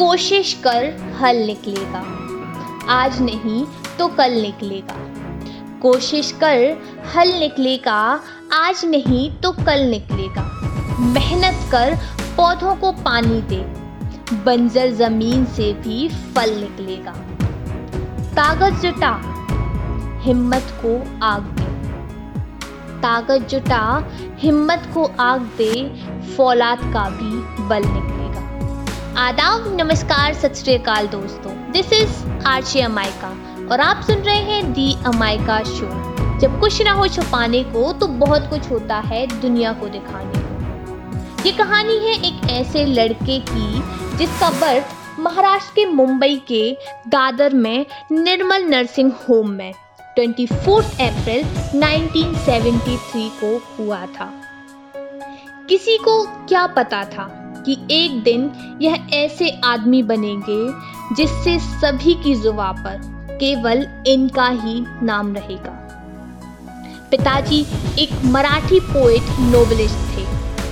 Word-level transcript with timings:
कोशिश 0.00 0.60
कर, 0.66 1.12
हल 1.20 1.36
निकलेगा। 1.36 2.04
आज 2.88 3.22
नहीं 3.22 3.66
तो 3.98 4.08
कल 4.08 4.32
निकलेगा। 4.32 4.94
कोशिश 5.80 6.32
कर, 6.32 6.82
हल 7.16 7.28
निकलेगा। 7.28 8.20
आज 8.52 8.84
नहीं 8.84 9.32
तो 9.32 9.52
कल 9.52 9.80
निकलेगा। 9.80 10.42
मेहनत 11.00 11.70
कर, 11.72 11.98
पौधों 12.36 12.76
को 12.76 12.92
पानी 12.92 13.40
दे। 13.40 13.56
बंजर 14.36 14.90
ज़मीन 14.90 15.44
से 15.44 15.72
भी 15.72 16.08
फल 16.08 16.50
निकलेगा। 16.50 17.12
ताकत 18.34 18.80
जुटा, 18.80 19.20
हिम्मत 20.20 20.66
को 20.84 21.24
आग 21.26 21.42
दे। 21.42 21.88
ताकत 22.98 23.48
जुटा, 23.50 24.04
हिम्मत 24.38 24.90
को 24.94 25.12
आग 25.20 25.40
दे, 25.40 26.02
फौलाद 26.36 26.78
का 26.78 27.10
भी 27.10 27.62
बल 27.64 27.82
निकलेगा। 27.82 28.19
आदाब, 29.20 29.80
नमस्कार, 29.80 30.34
सत 30.34 30.54
श्रीकाल 30.54 31.06
दोस्तों। 31.06 31.72
दिस 31.72 31.92
इज़ 31.92 32.42
आरचे 32.46 32.80
अमायका 32.80 33.28
और 33.72 33.80
आप 33.80 34.02
सुन 34.02 34.16
रहे 34.16 34.36
हैं 34.36 34.72
दी 34.72 34.96
अमायका 35.06 35.62
शो। 35.62 36.38
जब 36.38 36.60
कुछ 36.60 36.82
ना 36.82 36.92
हो 36.92 37.08
छुपाने 37.08 37.64
को 37.64 37.92
तो 37.92 38.06
बहुत 38.06 38.50
कुछ 38.50 38.70
होता 38.70 38.96
है 38.96 39.40
दुनिया 39.40 39.72
को 39.72 39.88
दिखाने 39.88 40.32
को। 40.36 41.44
ये 41.44 41.52
कहानी 41.52 41.96
है 41.96 42.14
एक 42.14 42.50
ऐसे 42.50 42.84
लड़के 42.84 43.38
की, 43.40 43.82
जिसका 44.16 44.50
बर्थ 44.50 44.84
महाराष्ट्र 45.20 45.72
के 45.76 45.86
मुंबई 45.86 46.42
के 46.48 46.76
दादर 47.08 47.54
में 47.54 47.86
निर्मल 48.12 48.62
नर्सिंग 48.62 49.12
होम 49.28 49.50
में 49.50 49.72
24 50.16 50.84
अप्रैल 50.84 51.44
1973 51.74 53.30
को 53.44 53.62
हुआ 53.78 54.06
था। 54.06 54.32
किसी 55.68 55.96
को 55.96 56.22
क्या 56.22 56.66
पता 56.66 57.04
था? 57.04 57.36
कि 57.66 57.76
एक 57.90 58.22
दिन 58.22 58.50
यह 58.82 59.06
ऐसे 59.14 59.50
आदमी 59.64 60.02
बनेंगे 60.02 60.62
जिससे 61.14 61.58
सभी 61.58 62.14
की 62.14 62.34
जुबा 62.34 62.70
पर 62.84 63.00
केवल 63.40 63.86
इनका 64.06 64.48
ही 64.48 64.84
नाम 65.02 65.34
रहेगा। 65.34 65.76
पिताजी 67.10 67.60
एक 67.98 68.10
मराठी 68.24 68.80
पोएट 68.80 69.38
नोबलिस्ट 69.52 70.16
थे 70.16 70.24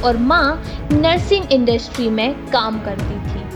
और 0.03 0.17
माँ 0.17 0.63
नर्सिंग 0.93 1.53
इंडस्ट्री 1.53 2.09
में 2.11 2.47
काम 2.51 2.79
करती 2.81 3.19
थी। 3.25 3.47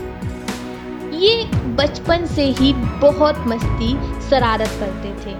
ये 1.17 1.45
बचपन 1.75 2.25
से 2.25 2.45
ही 2.51 2.73
बहुत 3.01 3.43
मस्ती, 3.47 3.93
शरारत 4.29 4.71
करते 4.79 5.13
थे 5.25 5.35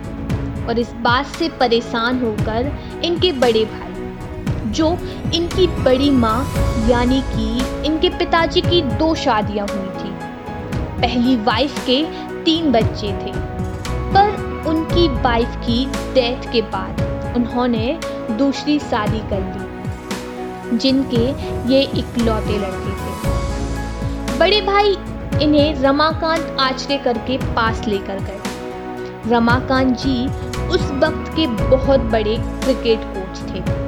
और 0.65 0.79
इस 0.79 0.93
बात 1.01 1.25
से 1.35 1.49
परेशान 1.59 2.23
होकर 2.23 2.71
इनके 3.03 3.31
बड़े 3.31 3.65
भाई 3.65 3.92
जो 4.73 4.97
इनकी 5.33 5.67
बड़ी 5.83 6.09
माँ, 6.09 6.39
यानी 6.89 7.21
कि 7.21 7.85
इनके 7.85 8.09
पिताजी 8.09 8.61
की 8.61 8.81
दो 8.81 9.15
शादियाँ 9.15 9.67
हुई 9.67 9.87
थी। 9.99 10.11
पहली 11.01 11.35
वाइफ 11.35 11.85
के 11.85 12.03
तीन 12.43 12.71
बच्चे 12.71 13.07
थे। 13.07 13.33
पर 14.13 14.63
उनकी 14.67 15.07
वाइफ 15.21 15.55
की 15.55 15.85
डेथ 16.13 16.51
के 16.51 16.61
बाद 16.61 17.01
उन्होंने 17.35 17.99
दूसरी 18.31 18.79
शादी 18.79 19.19
कर 19.19 19.39
ली 19.39 20.77
जिनके 20.77 21.25
ये 21.73 21.81
इकलौते 21.81 22.57
लड़के 22.57 22.91
थे। 22.91 24.39
बड़े 24.39 24.61
भाई 24.61 24.95
इन्हें 25.41 25.81
रमाकांत 25.81 26.57
आचरे 26.59 26.97
करके 26.97 27.37
पास 27.37 27.85
लेकर 27.87 28.19
गए। 28.19 29.31
रमाकांत 29.31 29.97
जी 29.97 30.27
उस 30.67 30.91
वक्त 31.03 31.31
के 31.35 31.47
बहुत 31.47 31.99
बड़े 31.99 32.37
क्रिकेट 32.39 32.99
कोच 32.99 33.39
थे। 33.49 33.82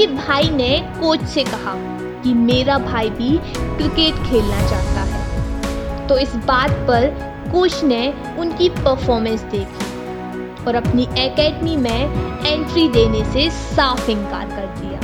उनके 0.00 0.14
भाई 0.16 0.48
ने 0.50 0.78
कोच 1.00 1.22
से 1.22 1.42
कहा 1.44 1.74
कि 2.22 2.32
मेरा 2.34 2.76
भाई 2.78 3.10
भी 3.10 3.36
क्रिकेट 3.76 4.14
खेलना 4.28 4.60
चाहता 4.68 5.00
है। 5.02 6.06
तो 6.08 6.16
इस 6.18 6.34
बात 6.36 6.70
पर 6.88 7.06
कोच 7.52 7.82
ने 7.84 8.12
उनकी 8.38 8.68
परफॉर्मेंस 8.68 9.42
देखी 9.42 10.64
और 10.64 10.74
अपनी 10.74 11.02
एकेडमी 11.18 11.76
में 11.76 12.46
एंट्री 12.46 12.88
देने 12.88 13.24
से 13.24 13.48
साफ़ 13.50 14.10
इनकार 14.10 14.46
कर 14.48 14.66
दिया। 14.78 15.00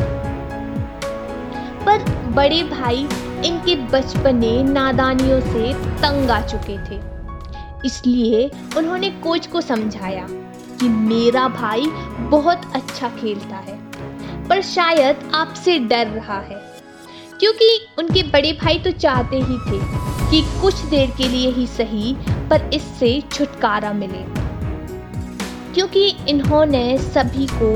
पर 1.84 2.30
बड़े 2.32 2.62
भाई 2.64 3.06
इनके 3.44 3.76
बचपने 3.92 4.62
नादानियों 4.62 5.40
से 5.42 5.72
तंग 5.98 6.30
आ 6.30 6.40
चुके 6.46 6.78
थे। 6.88 7.00
इसलिए 7.84 8.50
उन्होंने 8.76 9.10
कोच 9.22 9.46
को 9.46 9.60
समझाया 9.60 10.26
कि 10.80 10.88
मेरा 10.88 11.48
भाई 11.48 11.86
बहुत 12.30 12.72
अच्छा 12.74 13.08
खेलता 13.08 13.56
है। 13.58 13.85
पर 14.48 14.62
शायद 14.62 15.30
आपसे 15.34 15.78
डर 15.78 16.06
रहा 16.06 16.40
है। 16.40 16.76
क्योंकि 17.40 17.86
उनके 17.98 18.22
बड़े 18.22 18.52
भाई 18.52 18.78
तो 18.78 18.90
चाहते 18.90 19.36
ही 19.36 19.58
थे 19.58 19.78
कि 20.30 20.60
कुछ 20.60 20.74
देर 20.74 21.10
के 21.10 21.28
लिए 21.28 21.50
ही 21.50 21.66
सही, 21.66 22.16
पर 22.50 22.70
इससे 22.74 23.22
छुटकारा 23.32 23.92
मिले। 23.92 24.24
क्योंकि 25.74 26.08
इन्होंने 26.28 26.98
सभी 26.98 27.46
को 27.46 27.74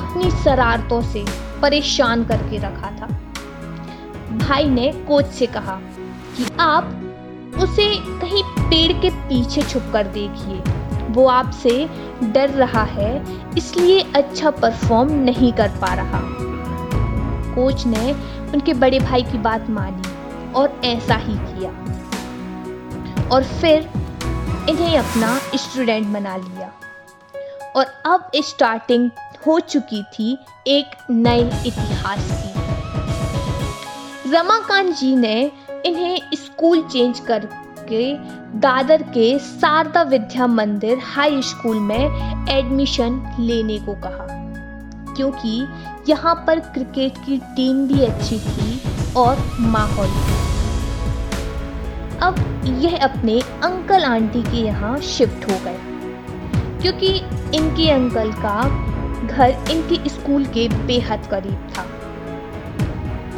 अपनी 0.00 0.30
शरारतों 0.30 1.02
से 1.02 1.24
परेशान 1.62 2.24
करके 2.24 2.58
रखा 2.58 2.90
था। 3.00 3.06
भाई 4.38 4.64
ने 4.64 4.92
कोच 4.92 5.26
से 5.26 5.46
कहा 5.46 5.80
कि 6.36 6.46
आप 6.60 7.02
उसे 7.58 7.94
कहीं 8.20 8.42
पेड़ 8.42 8.92
के 8.92 9.10
पीछे 9.10 9.62
छुप 9.62 9.82
कर 9.92 10.06
देखिए। 10.06 10.85
वो 11.08 11.26
आपसे 11.26 11.88
डर 12.22 12.50
रहा 12.50 12.82
है, 12.82 13.24
इसलिए 13.58 14.00
अच्छा 14.16 14.50
परफॉर्म 14.50 15.12
नहीं 15.20 15.52
कर 15.52 15.68
पा 15.80 15.92
रहा। 15.94 16.20
कोच 17.54 17.86
ने 17.86 18.12
उनके 18.52 18.74
बड़े 18.74 18.98
भाई 19.00 19.22
की 19.22 19.38
बात 19.38 19.70
मानी 19.70 20.52
और 20.52 20.80
ऐसा 20.84 21.16
ही 21.16 21.36
किया। 21.38 21.70
और 23.28 23.44
फिर 23.60 23.88
इन्हें 24.70 24.98
अपना 24.98 25.38
स्टूडेंट 25.54 26.06
बना 26.06 26.36
लिया। 26.36 26.72
और 27.76 27.84
अब 28.06 28.30
स्टार्टिंग 28.36 29.10
हो 29.46 29.58
चुकी 29.60 30.02
थी 30.12 30.38
एक 30.66 30.86
नए 31.10 31.40
इतिहास 31.66 32.30
की। 32.32 32.52
रमाकांत 34.30 34.94
जी 34.96 35.14
ने 35.16 35.50
इन्हें 35.86 36.20
स्कूल 36.34 36.82
चेंज 36.82 37.20
कर 37.20 37.48
के 37.90 38.12
दादर 38.60 39.02
के 39.14 39.38
शारदा 39.38 40.02
विद्या 40.02 40.46
मंदिर 40.46 40.98
हाई 41.04 41.42
स्कूल 41.42 41.78
में 41.80 42.46
एडमिशन 42.50 43.20
लेने 43.40 43.78
को 43.78 43.94
कहा। 44.04 44.26
क्योंकि 45.16 45.66
यहाँ 46.08 46.34
पर 46.46 46.60
क्रिकेट 46.72 47.18
की 47.26 47.36
टीम 47.56 47.86
भी 47.88 48.04
अच्छी 48.04 48.38
थी 48.38 48.80
और 49.16 49.38
माहौल 49.72 50.08
अब 52.22 52.36
यह 52.82 52.96
अपने 53.04 53.40
अंकल 53.64 54.04
आंटी 54.04 54.42
के 54.42 54.56
यहाँ 54.56 54.96
शिफ्ट 55.06 55.50
हो 55.50 55.58
गए 55.64 55.78
क्योंकि 56.82 57.08
इनके 57.58 57.90
अंकल 57.90 58.32
का 58.36 58.62
घर 59.26 59.70
इनके 59.70 60.08
स्कूल 60.08 60.44
के 60.46 60.68
बेहद 60.86 61.26
करीब 61.30 61.68
था। 61.76 61.82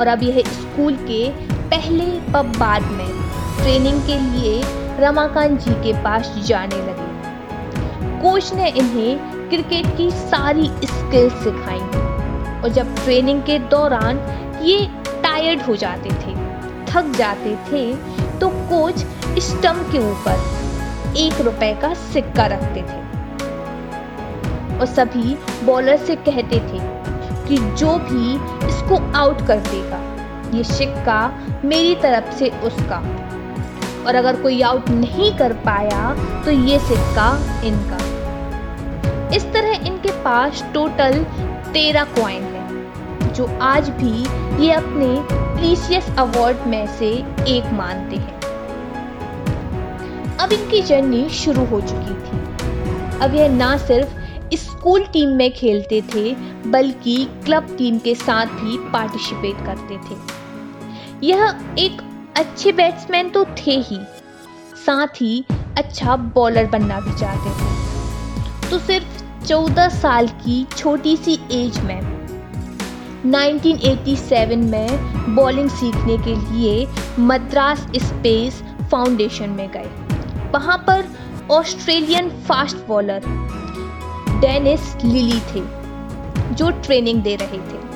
और 0.00 0.06
अब 0.06 0.22
यह 0.22 0.42
स्कूल 0.48 0.96
के 1.00 1.28
पहले 1.70 2.04
पब 2.32 2.52
बाद 2.58 2.82
में 2.92 3.08
ट्रेनिंग 3.68 4.00
के 4.02 4.14
लिए 4.18 4.60
रमाकांत 4.98 5.58
जी 5.60 5.72
के 5.82 5.92
पास 6.02 6.28
जाने 6.44 6.76
लगे। 6.76 8.20
कोच 8.20 8.52
ने 8.54 8.68
इन्हें 8.70 9.48
क्रिकेट 9.48 9.86
की 9.96 10.10
सारी 10.10 10.68
स्किल्स 10.84 11.32
सिखाई 11.42 11.80
और 12.60 12.68
जब 12.68 12.94
ट्रेनिंग 12.96 13.42
के 13.42 13.58
दौरान 13.68 14.20
ये 14.62 14.78
टायर्ड 15.22 15.62
हो 15.62 15.76
जाते 15.76 16.10
थे, 16.12 16.34
थक 16.86 17.12
जाते 17.18 17.54
थे 17.66 17.84
तो 18.38 18.48
कोच 18.70 19.04
स्टम्प 19.40 19.92
के 19.92 19.98
ऊपर 20.12 21.14
एक 21.18 21.40
रुपए 21.40 21.72
का 21.82 21.92
सिक्का 22.06 22.46
रखते 22.46 22.82
थे। 22.82 23.00
और 24.78 24.86
सभी 24.86 25.36
बॉलर 25.66 25.96
से 26.06 26.16
कहते 26.24 26.60
थे 26.62 26.80
कि 27.48 27.58
जो 27.76 27.96
भी 28.00 28.34
इसको 28.68 29.04
आउट 29.18 29.46
कर 29.46 29.60
देगा, 29.70 30.02
ये 30.56 30.64
सिक्का 30.66 31.22
मेरी 31.64 31.94
तरफ़ 32.02 32.36
से 32.36 32.50
उसका। 32.64 33.04
और 34.08 34.14
अगर 34.14 34.40
कोई 34.42 34.60
आउट 34.62 34.88
नहीं 34.90 35.32
कर 35.38 35.52
पाया 35.64 36.14
तो 36.44 36.50
ये 36.50 36.78
सिक्का 36.78 37.30
इनका। 37.64 37.98
इस 39.36 39.44
तरह 39.44 39.86
इनके 39.86 40.10
पास 40.22 40.64
टोटल 40.74 41.24
तेरह 41.72 42.04
कॉइन 42.14 42.42
है, 42.44 43.32
जो 43.34 43.46
आज 43.62 43.88
भी 43.90 44.14
ये 44.64 44.72
अपने 44.72 45.08
प्रीसियस 45.30 46.08
अवार्ड 46.18 46.66
में 46.66 46.86
से 46.98 47.10
एक 47.48 47.72
मानते 47.72 48.16
हैं। 48.16 48.36
अब 50.38 50.52
इनकी 50.52 50.82
जर्नी 50.82 51.28
शुरू 51.34 51.64
हो 51.64 51.80
चुकी 51.80 52.14
थी। 52.16 52.40
अब 53.18 53.34
यह 53.34 53.48
ना 53.48 53.76
सिर्फ़ 53.76 54.56
स्कूल 54.56 55.04
टीम 55.04 55.28
में 55.28 55.50
खेलते 55.52 56.00
थे, 56.14 56.34
बल्कि 56.66 57.16
क्लब 57.44 57.74
टीम 57.78 57.98
के 57.98 58.14
साथ 58.14 58.46
भी 58.60 58.76
पार्टिसिपेट 58.90 59.64
करते 59.66 59.96
थे। 59.98 60.16
यह 61.26 61.60
एक 61.78 62.00
अच्छे 62.38 62.72
बैट्समैन 62.72 63.30
तो 63.30 63.44
थे 63.44 63.72
ही। 63.80 63.98
साथ 64.86 65.20
ही 65.20 65.44
अच्छा 65.78 66.16
बॉलर 66.16 66.66
बनना 66.66 67.00
भी 67.00 67.18
चाहते 67.18 67.50
थे। 67.50 68.70
तो 68.70 68.78
सिर्फ़ 68.78 69.44
चौदह 69.46 69.88
साल 69.88 70.28
की 70.28 70.66
छोटी 70.76 71.16
सी 71.16 71.38
एज 71.52 71.78
में 71.78 72.00
1987 73.24 74.56
में 74.56 75.34
बॉलिंग 75.34 75.70
सीखने 75.70 76.18
के 76.18 76.34
लिए 76.36 76.86
मद्रास 77.18 77.86
स्पेस 77.96 78.62
फाउंडेशन 78.90 79.50
में 79.50 79.68
गए। 79.70 79.90
वहाँ 80.52 80.78
पर 80.78 81.04
Australian 81.50 82.30
fast 82.30 82.76
bowler 82.88 83.22
Dennis 84.40 84.96
Lillee 85.04 85.40
थे, 85.40 85.62
जो 86.54 86.70
ट्रेनिंग 86.70 87.22
दे 87.22 87.36
रहे 87.36 87.58
थे। 87.58 87.86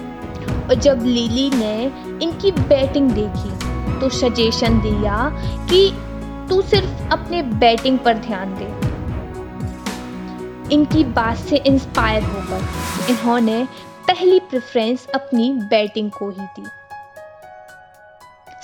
और 0.62 0.74
जब 0.74 1.04
लिली 1.06 1.50
ने 1.50 1.92
इनकी 2.22 2.50
बैटिंग 2.52 3.10
देखी 3.10 3.61
तो 4.02 4.08
सजेशन 4.10 4.80
दिया 4.80 5.16
कि 5.70 5.82
तू 6.48 6.60
सिर्फ़ 6.62 7.12
अपने 7.12 7.42
बैटिंग 7.42 7.98
पर 7.98 8.14
ध्यान 8.18 8.54
दे। 8.54 8.68
इनकी 10.74 11.04
बात 11.04 11.36
से 11.38 11.56
इंस्पायर 11.56 12.22
होकर 12.24 13.10
इन्होंने 13.10 13.64
पहली 14.08 14.38
प्रेफरेंस 14.40 15.06
अपनी 15.14 15.52
बैटिंग 15.70 16.10
को 16.10 16.28
ही 16.30 16.46
दी। 16.56 16.66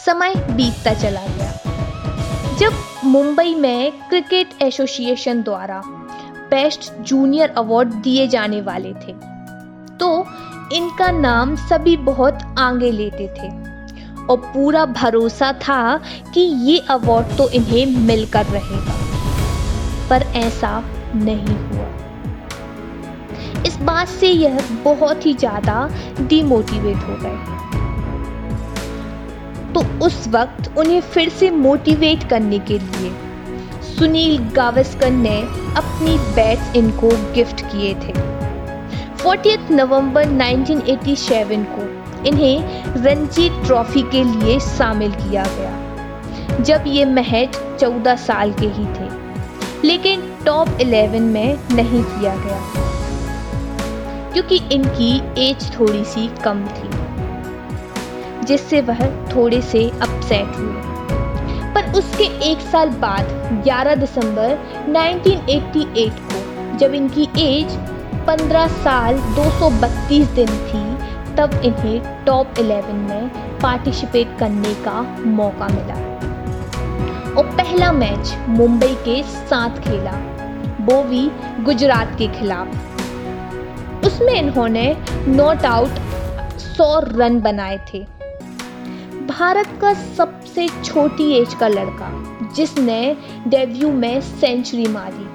समय 0.04 0.34
बीतता 0.50 0.94
चला 0.94 1.26
गया। 1.28 1.52
जब 2.58 2.72
मुंबई 3.04 3.54
में 3.54 3.92
क्रिकेट 4.08 4.62
एसोसिएशन 4.62 5.42
द्वारा 5.42 5.82
बेस्ट 6.50 6.92
जूनियर 7.00 7.54
अवार्ड 7.56 7.92
दिए 8.02 8.26
जाने 8.28 8.60
वाले 8.60 8.92
थे 8.96 9.12
तो 9.98 10.10
इनका 10.72 11.10
नाम 11.10 11.54
सभी 11.68 11.96
बहुत 11.96 12.38
आगे 12.58 12.90
लेते 12.92 13.28
थे। 13.38 13.67
और 14.30 14.36
पूरा 14.36 14.84
भरोसा 14.86 15.52
था 15.52 16.00
कि 16.34 16.40
ये 16.40 16.78
अवार्ड 16.90 17.36
तो 17.36 17.48
इन्हें 17.50 17.86
मिलकर 18.06 18.46
रहेगा। 18.46 18.96
पर 20.10 20.22
ऐसा 20.36 20.82
नहीं 21.16 21.56
हुआ। 21.58 21.86
इस 23.66 23.76
बात 23.76 24.08
से 24.08 24.28
यह 24.28 24.58
बहुत 24.84 25.26
ही 25.26 25.34
ज़्यादा 25.34 25.88
डिमोटिवेट 26.20 26.96
हो 26.96 27.16
गए। 27.22 27.56
तो 29.72 29.80
उस 30.06 30.28
वक्त 30.28 30.72
उन्हें 30.78 31.00
फिर 31.00 31.28
से 31.28 31.50
मोटिवेट 31.50 32.28
करने 32.30 32.58
के 32.58 32.78
लिए 32.78 33.10
सुनील 33.88 34.38
गावस्कर 34.54 35.10
ने 35.10 35.40
अपनी 35.76 36.16
बैट्स 36.34 36.76
इनको 36.76 37.08
गिफ्ट 37.34 37.60
किए 37.62 37.94
थे। 37.94 38.12
40 39.18 39.70
नवंबर 39.70 40.26
1987 40.28 41.64
को 41.68 41.86
इन्हें 42.26 42.84
रणजी 43.04 43.48
ट्रॉफी 43.66 44.02
के 44.02 44.22
लिए 44.24 44.58
शामिल 44.60 45.12
किया 45.12 45.44
गया, 45.48 46.62
जब 46.62 46.84
ये 46.86 47.04
महज 47.04 47.56
14 47.78 48.16
साल 48.16 48.52
के 48.52 48.66
ही 48.66 48.84
थे, 48.86 49.08
लेकिन 49.84 50.22
टॉप 50.46 50.68
11 50.80 51.20
में 51.22 51.58
नहीं 51.72 52.02
किया 52.04 52.34
गया, 52.36 52.60
क्योंकि 54.32 54.56
इनकी 54.72 55.10
एज 55.40 55.70
थोड़ी 55.78 56.04
सी 56.04 56.28
कम 56.44 56.64
थी, 56.68 56.90
जिससे 58.46 58.80
वह 58.80 59.06
थोड़े 59.26 59.60
से 59.62 59.88
अपसेट 60.02 60.56
हुए। 60.56 60.86
पर 61.74 61.92
उसके 61.98 62.24
एक 62.50 62.60
साल 62.72 62.90
बाद 62.98 63.24
11 63.66 63.94
दिसंबर 63.94 64.58
1988 64.88 66.20
को, 66.22 66.76
जब 66.78 66.94
इनकी 66.94 67.28
एज 67.38 67.78
15 68.28 68.66
साल 68.84 69.18
232 69.36 70.34
दिन 70.34 70.48
थी 70.48 70.97
तब 71.38 71.60
इन्हें 71.64 72.24
टॉप 72.24 72.54
11 72.54 72.92
में 72.92 73.28
पार्टिसिपेट 73.60 74.38
करने 74.38 74.74
का 74.74 75.00
मौका 75.26 75.68
मिला। 75.68 75.94
और 77.32 77.46
पहला 77.46 77.92
मैच 77.92 78.34
मुंबई 78.48 78.94
के 79.04 79.22
साथ 79.22 79.70
खेला 79.70 80.12
बोवी 80.80 81.30
गुजरात 81.64 82.14
के 82.18 82.26
खिलाफ। 82.28 82.68
उसमें 84.06 84.34
इन्होंने 84.34 84.96
नॉट 85.28 85.64
आउट 85.64 85.88
100 86.58 87.00
रन 87.16 87.40
बनाए 87.40 87.78
थे। 87.94 87.98
भारत 89.26 89.78
का 89.80 89.92
सबसे 89.94 90.68
छोटी 90.84 91.32
एज 91.32 91.54
का 91.54 91.68
लड़का, 91.68 92.10
जिसने 92.56 93.16
डेब्यू 93.48 93.92
में 93.92 94.20
सेंचुरी 94.20 94.86
मारी। 94.86 95.28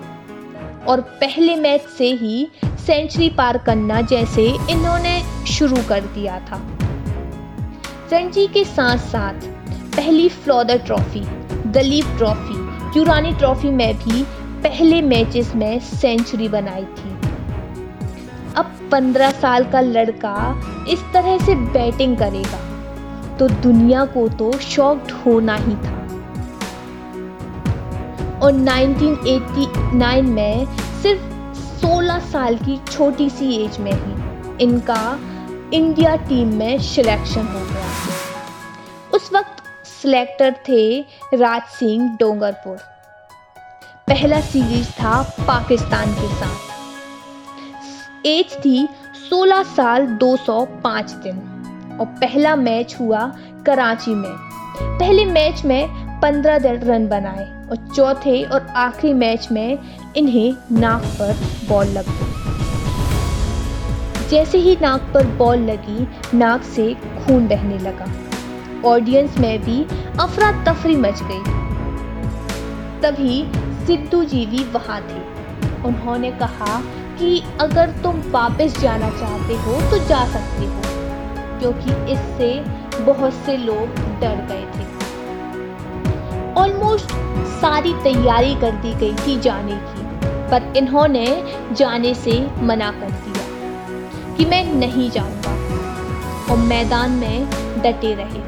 और 0.86 1.02
पहले 1.02 1.56
मैच 1.56 1.82
से 1.98 2.12
ही 2.12 2.48
सेंचुरी 2.86 3.30
पार 3.30 3.58
करना 3.58 4.02
जैसे 4.02 4.46
इन्होंने 4.70 5.33
शुरू 5.64 5.82
कर 5.90 6.02
दिया 6.14 6.40
था। 6.48 6.58
रणजी 8.12 8.46
के 8.48 8.64
साथ 8.66 8.98
साथ 9.02 9.46
पहली 9.96 10.28
फ्लॉदर 10.30 10.78
trophy 10.78 11.20
Duleep 11.72 12.06
trophy 12.18 13.00
Irani 13.00 13.32
trophy 13.34 13.70
में 13.72 13.94
भी 13.98 14.24
पहले 14.64 15.02
मैचेस 15.02 15.54
में 15.56 15.80
सेंचुरी 15.80 16.48
बनाई 16.48 16.86
थी। 16.98 17.12
अब 18.56 18.76
15 18.92 19.32
साल 19.32 19.64
का 19.72 19.82
लड़का 19.82 20.36
इस 20.90 21.04
तरह 21.14 21.38
से 21.38 21.56
बैटिंग 21.56 22.18
करेगा 22.18 22.60
तो 23.38 23.48
दुनिया 23.64 24.06
को 24.06 24.28
तो 24.30 24.52
शॉक्ड 24.62 25.12
होना 25.26 25.56
ही 25.56 25.76
था। 25.76 26.00
और 28.40 28.52
1989 28.54 30.22
में 30.30 30.66
सिर्फ़ 31.02 31.22
16 31.82 32.20
साल 32.32 32.58
की 32.58 32.80
छोटी 32.88 33.30
सी 33.30 33.56
एज 33.56 33.80
में 33.80 33.94
ही 33.94 34.64
इनका 34.64 35.04
इंडिया 35.74 36.16
टीम 36.16 36.48
में 36.48 36.80
सिलेक्शन 36.80 37.48
हो 37.48 37.60
गया। 37.60 37.86
उस 39.14 39.30
वक्त 39.34 39.64
सिलेक्टर 40.02 40.56
थे 40.70 41.06
राज 41.34 41.62
सिंह 41.62 42.18
डोंगरपुर। 42.20 42.78
पहला 44.08 44.42
सीरीज़ 44.42 44.90
था 44.90 45.24
पाकिस्तान 45.24 46.14
के 46.14 46.36
साथ। 46.36 46.58
एज 48.26 48.66
थी 48.66 48.88
16 49.30 49.64
साल 49.64 50.08
205 50.08 51.12
दिन। 51.12 51.38
और 52.00 52.06
पहला 52.06 52.56
मैच 52.56 52.96
हुआ 53.00 53.36
कराची 53.66 54.16
में। 54.16 54.36
पहले 55.00 55.26
मैच 55.26 55.66
में 55.66 55.88
15 56.20 56.58
रन 56.66 57.08
बनाए। 57.08 57.68
और 57.70 57.90
चौथे 57.96 58.44
और 58.44 58.68
आखिरी 58.68 59.14
मैच 59.14 59.48
में 59.52 59.80
इन्हें 60.16 60.54
नाक 60.72 61.02
पर 61.02 61.34
बॉल 61.70 61.88
लग 61.88 62.06
गई 62.08 62.43
जैसे 64.30 64.58
ही 64.58 64.76
नाक 64.82 65.02
पर 65.14 65.28
बॉल 65.38 65.60
लगी, 65.62 66.08
नाक 66.38 66.64
से 66.66 66.94
खून 66.94 67.48
बहने 67.48 67.78
लगा। 67.80 68.06
ऑडियंस 68.86 69.38
में 69.38 69.62
भी 69.64 69.84
अफरा 70.20 70.52
तफरी 70.64 70.96
मच 70.98 71.22
गई। 71.24 71.44
तभी 73.02 73.44
सिद्धू 73.86 74.24
जी 74.24 74.46
भी 74.46 74.64
वहाँ 74.74 75.00
थे। 75.02 75.22
उन्होंने 75.88 76.32
कहा 76.34 76.82
कि 77.20 77.42
अगर 77.62 77.92
तुम 78.04 78.22
वापस 78.32 78.80
जाना 78.80 79.10
चाहते 79.12 79.56
हो 79.56 79.80
तो 79.92 79.98
जा 80.08 80.26
सकते 80.28 80.66
हो, 80.66 80.82
क्योंकि 81.60 82.14
इससे 82.14 82.54
बहुत 83.04 83.34
से 83.46 83.58
लोग 83.58 84.00
डर 84.22 84.46
गए 84.50 84.66
थे। 84.74 84.92
ऑलमोस्ट 86.62 87.12
सारी 87.62 87.94
तैयारी 88.04 88.56
कर 88.56 88.72
दी 88.82 88.94
गई 88.96 89.14
थी 89.18 89.40
जाने 89.40 89.76
की, 89.84 90.02
पर 90.50 90.74
इन्होंने 90.78 91.26
जाने 91.72 92.14
से 92.16 92.40
मना 92.62 92.92
कर 92.92 93.12
कि 94.38 94.46
मैं 94.46 94.74
नहीं 94.74 95.12
जाऊँगा। 95.12 95.52
और 96.52 96.58
मैदान 96.58 97.12
में 97.12 97.46
डटे 97.78 98.14
रहे। 98.14 98.42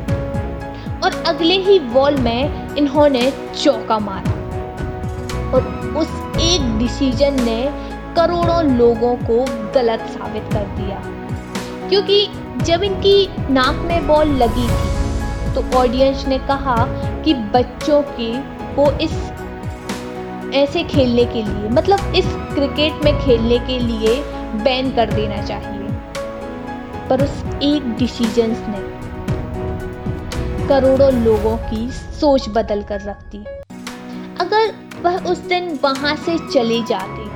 और 0.99 1.23
अगले 1.25 1.53
ही 1.53 1.79
बॉल 1.79 2.15
में 2.15 2.75
इन्होंने 2.75 3.33
चौका 3.63 3.99
मारा। 3.99 4.31
और 5.51 5.63
उस 5.97 6.39
एक 6.39 6.77
डिसीज़न 6.79 7.43
ने 7.43 7.69
करोड़ों 8.15 8.63
लोगों 8.63 9.15
को 9.15 9.45
गलत 9.73 9.99
साबित 9.99 10.43
कर 10.53 10.63
दिया। 10.63 11.01
क्योंकि 11.89 12.27
जब 12.61 12.83
इनकी 12.83 13.29
नाक 13.49 13.75
में 13.75 14.07
बॉल 14.07 14.27
लगी 14.27 14.67
थी 14.67 14.95
तो 15.53 15.77
ऑडियंस 15.77 16.25
ने 16.27 16.37
कहा 16.37 16.75
कि 17.21 17.33
बच्चों 17.33 18.01
की 18.01 18.33
को 18.75 18.91
इस 18.91 19.11
ऐसे 20.53 20.83
खेलने 20.83 21.25
के 21.25 21.43
लिए 21.43 21.69
मतलब 21.69 22.13
इस 22.15 22.25
क्रिकेट 22.27 23.03
में 23.03 23.19
खेलने 23.19 23.59
के 23.59 23.79
लिए 23.79 24.23
बैन 24.57 24.91
कर 24.95 25.13
देना 25.13 25.41
चाहिए। 25.43 25.87
पर 27.09 27.23
उस 27.23 27.43
एक 27.63 27.95
डिसीज़न 27.97 28.55
ने 28.69 28.83
करोड़ों 30.67 31.11
लोगों 31.15 31.57
की 31.65 31.89
सोच 31.91 32.49
बदल 32.49 32.81
कर 32.83 33.01
रख 33.01 33.23
दी। 33.31 33.43
अगर 34.39 34.73
वह 35.03 35.17
उस 35.31 35.37
दिन 35.47 35.67
वहाँ 35.83 36.15
से 36.17 36.37
चले 36.47 36.81
जाते 36.83 37.33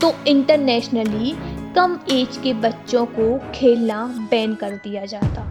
तो 0.00 0.12
इंटरनेशनली 0.28 1.34
कम 1.74 1.98
एज 2.12 2.36
के 2.36 2.52
बच्चों 2.60 3.04
को 3.08 3.26
खेलना 3.54 4.04
बैन 4.30 4.54
कर 4.54 4.70
दिया 4.84 5.04
जाता। 5.06 5.42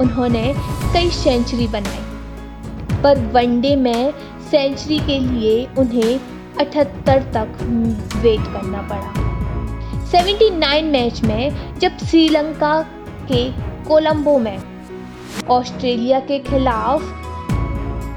उन्होंने 0.00 0.42
कई 0.92 1.10
सेंचुरी 1.12 1.66
बनाई, 1.68 2.04
पर 3.02 3.18
वनडे 3.34 3.74
में 3.78 4.12
सेंचुरी 4.50 4.98
के 5.00 5.18
लिए 5.20 5.66
उन्हें 5.78 6.12
अठहत्तर 6.60 7.22
तक 7.34 7.62
वेट 8.16 8.52
करना 8.52 8.82
पड़ा। 8.88 9.21
79 10.12 10.82
मैच 10.84 11.20
में 11.22 11.78
जब 11.78 11.98
श्रीलंका 11.98 12.80
के 13.28 13.44
कोलंबो 13.84 14.38
में 14.38 14.58
ऑस्ट्रेलिया 15.50 16.18
के 16.20 16.38
खिलाफ 16.38 17.02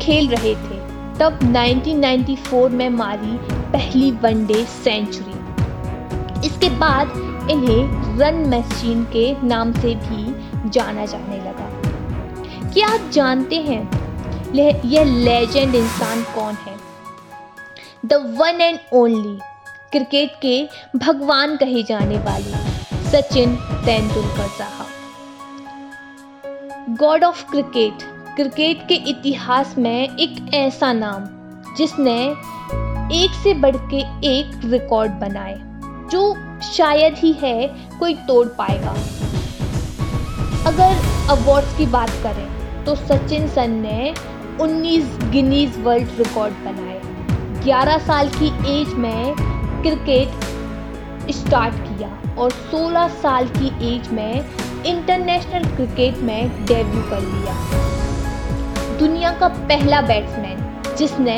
खेल 0.01 0.27
रहे 0.29 0.53
थे, 0.55 0.79
तब 1.19 1.39
1994 1.43 2.69
में 2.69 2.89
मारी 2.89 3.37
पहली 3.71 4.11
वनडे 4.11 4.65
सेंचुरी। 4.65 6.47
इसके 6.47 6.69
बाद 6.69 7.11
इन्हें 7.51 8.17
रन 8.19 8.43
मशीन 8.49 9.03
के 9.05 9.25
नाम 9.43 9.73
से 9.73 9.95
भी 9.95 10.69
जाना 10.69 11.05
जाने 11.05 11.37
लगा। 11.37 11.71
क्या 12.73 12.87
आप 12.87 13.09
जानते 13.13 13.61
हैं 13.61 13.83
यह 14.85 15.03
लेजेंड 15.03 15.75
इंसान 15.75 16.23
कौन 16.35 16.53
है? 16.53 16.77
The 18.05 18.13
one 18.39 18.61
and 18.61 18.79
only 18.93 19.39
cricket 19.91 20.31
के 20.41 20.55
भगवान 20.97 21.55
कहे 21.57 21.81
जाने 21.83 22.17
वाले 22.19 22.53
सचिन 23.11 23.55
तेंदुलकर 23.85 24.47
साहब। 24.49 24.87
गॉड 26.99 27.23
ऑफ़ 27.23 27.43
क्रिकेट 27.51 28.03
क्रिकेट 28.35 28.77
के 28.87 28.95
इतिहास 29.09 29.75
में 29.77 30.17
एक 30.17 30.53
ऐसा 30.53 30.91
नाम, 30.93 31.21
जिसने 31.77 32.17
एक 33.15 33.31
से 33.43 33.53
बढ़ 33.55 33.75
के 33.93 33.99
एक 34.29 34.47
रिकॉर्ड 34.65 35.11
बनाए, 35.11 35.55
जो 36.11 36.21
शायद 36.67 37.13
ही 37.17 37.31
है 37.41 37.67
कोई 37.99 38.13
तोड़ 38.27 38.47
पाएगा। 38.57 38.93
अगर 40.67 40.91
अवार्ड्स 41.31 41.77
की 41.77 41.85
बात 41.87 42.11
करें 42.23 42.47
तो 42.85 42.95
सचिन 42.97 43.47
सन 43.47 43.71
ने 43.81 44.13
19 44.61 45.05
गिनीज 45.31 45.71
वर्ल्ड 45.79 46.09
रिकॉर्ड 46.17 46.53
बनाए। 46.65 46.99
11 47.63 47.97
साल 47.97 48.29
की 48.33 48.47
एज 48.71 48.89
में 48.95 49.23
क्रिकेट 49.85 51.31
स्टार्ट 51.31 51.75
किया 51.77 52.07
और 52.37 52.51
16 52.51 53.09
साल 53.21 53.47
की 53.47 53.67
एज 53.87 54.07
में 54.13 54.83
इंटरनेशनल 54.85 55.65
क्रिकेट 55.75 56.17
में 56.19 56.65
डेब्यू 56.65 57.01
कर 57.09 57.21
लिया। 57.23 57.53
दुनिया 58.99 59.31
का 59.39 59.47
पहला 59.47 60.01
बैट्समैन 60.01 60.95
जिसने 60.97 61.37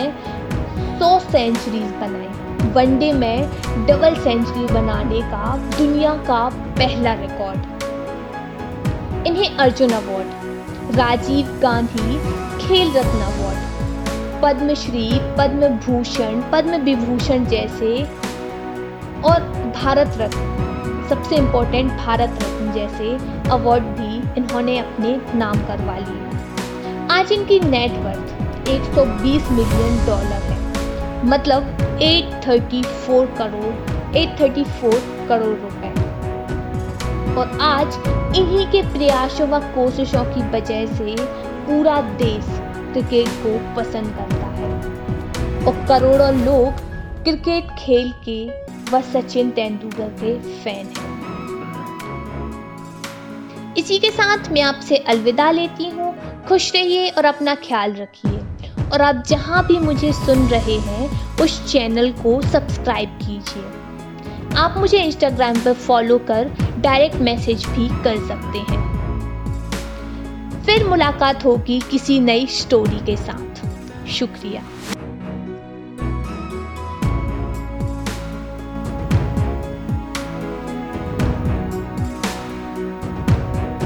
100 1.00 1.10
सेंचुरीज 1.22 1.92
बनाई 2.02 2.72
वनडे 2.76 3.12
में 3.14 3.50
डबल 3.88 4.16
सेंचुरी 4.24 4.66
बनाने 4.74 5.22
का 5.32 5.56
दुनिया 5.78 6.14
का 6.28 6.44
पहला 6.78 7.14
रिकॉर्ड 7.22 7.76
इन्हें 9.28 9.58
अर्जुन 9.58 9.92
अवार्ड 9.94 10.96
राजीव 10.98 11.60
गांधी 11.62 12.18
खेल 12.62 12.96
रत्न 12.98 13.20
अवार्ड 13.24 14.42
पद्मश्री 14.42 15.10
पद्म 15.38 15.68
भूषण 15.86 16.42
पद्म 16.52 16.82
विभूषण 16.84 17.46
जैसे 17.46 17.92
और 19.26 19.42
भारत 19.84 20.14
रत्न। 20.18 20.54
सबसे 21.10 21.36
इम्पोर्टेंट 21.36 21.92
भारत 21.92 22.30
रत्न 22.30 22.72
जैसे 22.72 23.18
अवार्ड 23.50 23.84
भी 23.84 24.38
इन्होंने 24.38 24.80
अपने 24.80 25.22
नाम 25.36 25.58
करवा 25.58 25.98
लिए। 25.98 26.28
आज 27.12 27.32
इनकी 27.32 27.60
नेटवर्थ 27.60 28.70
120 28.70 29.52
मिलियन 29.52 30.06
डॉलर 30.06 30.44
है। 30.44 30.58
मतलब 31.26 31.64
834 32.02 33.26
करोड़ 33.38 33.74
834 34.18 35.02
करोड़ 35.28 35.58
रुपए। 35.58 35.94
और 37.36 37.58
आज 37.62 37.88
इन्हीं 38.38 38.68
के 38.68 38.82
प्रयासों 38.82 39.48
व 39.48 39.60
कोशिशों 39.60 40.24
की 40.24 40.42
वजह 40.52 40.86
से 40.86 41.16
पूरा 41.68 42.02
देश 42.02 42.46
क्रिकेट 42.94 43.28
को 43.28 43.76
पसंद 43.76 44.08
करता 44.08 44.46
है। 44.46 44.72
और 45.66 45.86
करोड़ों 45.88 46.34
लोग 46.46 46.74
क्रिकेट 47.24 47.68
खेल 47.80 48.14
के 48.30 48.67
व 48.92 49.02
सचिन 49.02 49.52
तेंदुलकर 49.52 50.10
के 50.24 50.40
फ़ैन 50.64 50.88
हैं। 50.98 51.18
इसी 53.78 53.98
के 54.00 54.12
साथ 54.12 54.50
मैं 54.52 54.62
आपसे 54.62 54.98
अलविदा 54.98 55.52
लेती 55.52 55.90
हूँ। 55.90 56.16
खुश 56.46 56.72
रहिए 56.76 57.10
और 57.10 57.26
अपना 57.26 57.56
ख्याल 57.56 57.94
रखिए। 57.94 58.40
और 58.90 59.02
आप 59.02 59.24
जहाँ 59.28 59.66
भी 59.68 59.78
मुझे 59.80 60.14
सुन 60.14 60.48
रहे 60.48 60.78
हैं, 60.78 61.10
उस 61.38 61.72
चैनल 61.72 62.12
को 62.12 62.42
सब्सक्राइब 62.42 63.10
कीजिए। 63.10 63.64
आप 64.58 64.76
मुझे 64.78 64.98
इंस्टाग्राम 64.98 65.60
पर 65.60 65.74
फॉलो 65.74 66.18
कर 66.18 66.52
डायरेक्ट 66.80 67.16
मैसेज 67.16 67.66
भी 67.66 67.88
कर 68.04 68.28
सकते 68.28 68.60
हैं। 68.60 68.86
फिर 70.66 70.88
मुलाकात 70.88 71.46
होगी 71.46 71.80
किसी 71.92 72.20
नई 72.20 72.48
स्टोरी 72.48 73.06
के 73.06 73.18
साथ। 73.18 74.08
शुक्रिया। 74.08 74.64